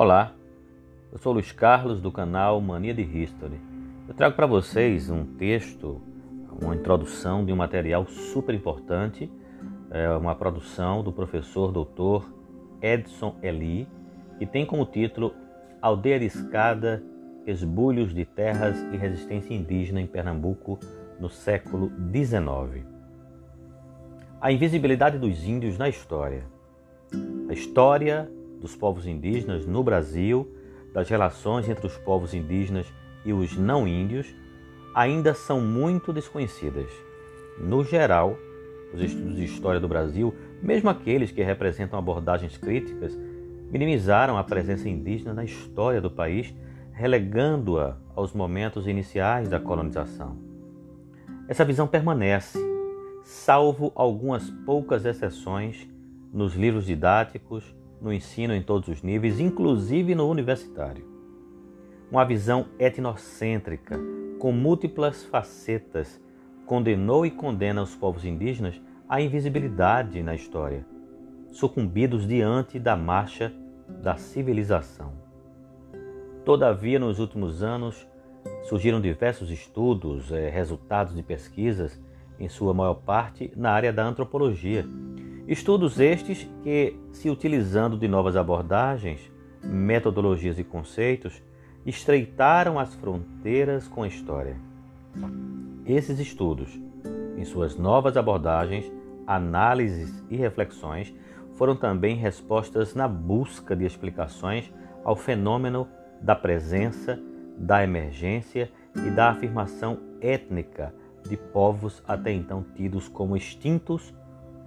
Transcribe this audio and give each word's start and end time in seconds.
Olá, 0.00 0.32
eu 1.10 1.18
sou 1.18 1.32
Luiz 1.32 1.50
Carlos 1.50 2.00
do 2.00 2.12
canal 2.12 2.60
Mania 2.60 2.94
de 2.94 3.02
History. 3.02 3.60
Eu 4.06 4.14
trago 4.14 4.36
para 4.36 4.46
vocês 4.46 5.10
um 5.10 5.24
texto, 5.24 6.00
uma 6.62 6.76
introdução 6.76 7.44
de 7.44 7.52
um 7.52 7.56
material 7.56 8.06
super 8.06 8.54
importante, 8.54 9.28
é 9.90 10.08
uma 10.10 10.36
produção 10.36 11.02
do 11.02 11.12
professor 11.12 11.72
doutor 11.72 12.32
Edson 12.80 13.34
Eli, 13.42 13.88
que 14.38 14.46
tem 14.46 14.64
como 14.64 14.86
título 14.86 15.34
Aldeia 15.82 16.20
de 16.20 16.26
Escada, 16.26 17.02
Esbulhos 17.44 18.14
de 18.14 18.24
Terras 18.24 18.80
e 18.92 18.96
Resistência 18.96 19.52
Indígena 19.52 20.00
em 20.00 20.06
Pernambuco 20.06 20.78
no 21.18 21.28
século 21.28 21.90
XIX. 22.12 22.86
A 24.40 24.52
invisibilidade 24.52 25.18
dos 25.18 25.42
índios 25.42 25.76
na 25.76 25.88
história. 25.88 26.44
A 27.48 27.52
história 27.52 28.30
dos 28.60 28.74
povos 28.76 29.06
indígenas 29.06 29.66
no 29.66 29.82
Brasil, 29.82 30.48
das 30.92 31.08
relações 31.08 31.68
entre 31.68 31.86
os 31.86 31.96
povos 31.98 32.34
indígenas 32.34 32.86
e 33.24 33.32
os 33.32 33.56
não 33.56 33.86
índios, 33.86 34.34
ainda 34.94 35.34
são 35.34 35.60
muito 35.60 36.12
desconhecidas. 36.12 36.90
No 37.60 37.84
geral, 37.84 38.36
os 38.92 39.00
estudos 39.00 39.36
de 39.36 39.44
história 39.44 39.80
do 39.80 39.88
Brasil, 39.88 40.34
mesmo 40.62 40.88
aqueles 40.88 41.30
que 41.30 41.42
representam 41.42 41.98
abordagens 41.98 42.56
críticas, 42.56 43.16
minimizaram 43.70 44.38
a 44.38 44.44
presença 44.44 44.88
indígena 44.88 45.34
na 45.34 45.44
história 45.44 46.00
do 46.00 46.10
país, 46.10 46.54
relegando-a 46.92 47.96
aos 48.16 48.32
momentos 48.32 48.86
iniciais 48.86 49.48
da 49.48 49.60
colonização. 49.60 50.36
Essa 51.46 51.64
visão 51.64 51.86
permanece, 51.86 52.58
salvo 53.22 53.92
algumas 53.94 54.50
poucas 54.64 55.04
exceções 55.04 55.86
nos 56.32 56.54
livros 56.54 56.86
didáticos 56.86 57.74
no 58.00 58.12
ensino 58.12 58.54
em 58.54 58.62
todos 58.62 58.88
os 58.88 59.02
níveis, 59.02 59.40
inclusive 59.40 60.14
no 60.14 60.28
universitário. 60.28 61.04
Uma 62.10 62.24
visão 62.24 62.66
etnocêntrica, 62.78 63.98
com 64.38 64.52
múltiplas 64.52 65.24
facetas, 65.24 66.20
condenou 66.64 67.26
e 67.26 67.30
condena 67.30 67.82
os 67.82 67.94
povos 67.94 68.24
indígenas 68.24 68.80
à 69.08 69.20
invisibilidade 69.20 70.22
na 70.22 70.34
história, 70.34 70.86
sucumbidos 71.50 72.26
diante 72.26 72.78
da 72.78 72.96
marcha 72.96 73.52
da 73.88 74.16
civilização. 74.16 75.12
Todavia, 76.44 76.98
nos 76.98 77.18
últimos 77.18 77.62
anos, 77.62 78.06
surgiram 78.64 79.00
diversos 79.00 79.50
estudos, 79.50 80.30
eh, 80.30 80.48
resultados 80.48 81.14
de 81.14 81.22
pesquisas, 81.22 82.00
em 82.38 82.48
sua 82.48 82.72
maior 82.72 82.94
parte 82.94 83.52
na 83.56 83.70
área 83.70 83.92
da 83.92 84.04
antropologia, 84.04 84.86
Estudos 85.48 85.98
estes 85.98 86.46
que, 86.62 86.94
se 87.10 87.30
utilizando 87.30 87.96
de 87.96 88.06
novas 88.06 88.36
abordagens, 88.36 89.32
metodologias 89.64 90.58
e 90.58 90.62
conceitos, 90.62 91.42
estreitaram 91.86 92.78
as 92.78 92.94
fronteiras 92.94 93.88
com 93.88 94.02
a 94.02 94.08
história. 94.08 94.56
Esses 95.86 96.18
estudos, 96.18 96.78
em 97.34 97.46
suas 97.46 97.78
novas 97.78 98.18
abordagens, 98.18 98.92
análises 99.26 100.22
e 100.28 100.36
reflexões, 100.36 101.14
foram 101.54 101.74
também 101.74 102.14
respostas 102.14 102.94
na 102.94 103.08
busca 103.08 103.74
de 103.74 103.86
explicações 103.86 104.70
ao 105.02 105.16
fenômeno 105.16 105.88
da 106.20 106.36
presença, 106.36 107.18
da 107.56 107.82
emergência 107.82 108.70
e 108.94 109.08
da 109.08 109.30
afirmação 109.30 109.98
étnica 110.20 110.94
de 111.26 111.38
povos 111.38 112.02
até 112.06 112.32
então 112.32 112.62
tidos 112.74 113.08
como 113.08 113.34
extintos 113.34 114.12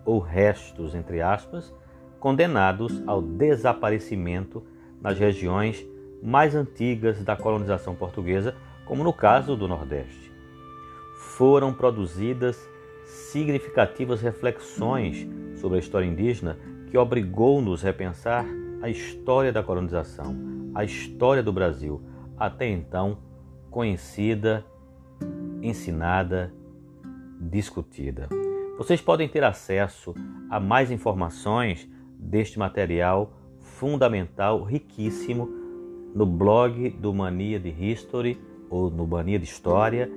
ou 0.05 0.19
restos, 0.19 0.95
entre 0.95 1.21
aspas, 1.21 1.73
condenados 2.19 3.02
ao 3.07 3.21
desaparecimento 3.21 4.63
nas 5.02 5.17
regiões 5.17 5.85
mais 6.21 6.55
antigas 6.55 7.23
da 7.23 7.35
colonização 7.35 7.95
portuguesa, 7.95 8.56
como 8.85 9.03
no 9.03 9.12
caso 9.12 9.56
do 9.56 9.67
Nordeste. 9.67 10.31
Foram 11.17 11.73
produzidas 11.73 12.57
significativas 13.06 14.22
reflexões 14.22 15.28
sobre 15.56 15.78
a 15.78 15.79
história 15.79 16.06
indígena 16.06 16.57
que 16.89 16.97
obrigou-nos 16.97 17.83
a 17.83 17.88
repensar 17.88 18.45
a 18.81 18.89
história 18.89 19.51
da 19.51 19.63
colonização, 19.63 20.35
a 20.75 20.83
história 20.83 21.41
do 21.41 21.53
Brasil, 21.53 22.01
até 22.38 22.68
então 22.68 23.18
conhecida, 23.69 24.66
ensinada, 25.62 26.53
discutida. 27.39 28.41
Vocês 28.81 29.00
podem 29.00 29.30
ter 29.30 29.44
acesso 29.44 30.16
a 30.50 30.59
mais 30.59 30.90
informações 30.90 31.88
deste 32.18 32.58
material 32.58 33.31
fundamental, 33.59 34.64
riquíssimo, 34.64 35.47
no 36.16 36.25
blog 36.25 36.90
do 36.90 37.14
Mania 37.14 37.59
de 37.59 37.69
History 37.69 38.42
ou 38.72 38.90
no 38.90 39.06
Mania 39.06 39.38
de 39.38 39.46
História, 39.46 40.12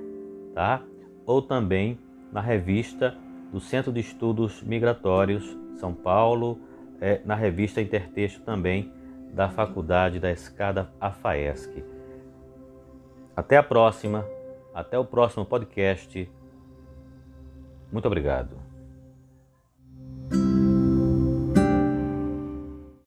tá? 0.55 0.81
Ou 1.27 1.43
também 1.43 1.99
na 2.31 2.41
revista 2.41 3.15
do 3.51 3.59
Centro 3.59 3.93
de 3.93 3.99
Estudos 3.99 4.63
Migratórios 4.63 5.55
São 5.75 5.93
Paulo, 5.93 6.59
é, 6.99 7.21
na 7.23 7.35
revista 7.35 7.79
Intertexto 7.79 8.41
também 8.41 8.91
da 9.31 9.47
Faculdade 9.47 10.19
da 10.19 10.31
Escada 10.31 10.91
AFAESC. 10.99 11.83
Até 13.35 13.57
a 13.57 13.63
próxima, 13.63 14.25
até 14.73 14.97
o 14.97 15.05
próximo 15.05 15.45
podcast. 15.45 16.27
Muito 17.91 18.07
obrigado. 18.07 18.57